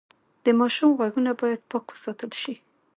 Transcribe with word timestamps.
د 0.43 0.45
ماشوم 0.59 0.89
غوږونه 0.97 1.31
باید 1.41 1.61
پاک 1.71 1.85
وساتل 1.93 2.31
شي۔ 2.41 2.53